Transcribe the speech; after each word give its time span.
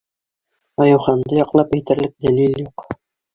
Айыуханды 0.85 1.37
яҡлап 1.41 1.77
әйтерлек 1.79 2.17
дәлил 2.27 2.59
юҡ. 2.65 2.89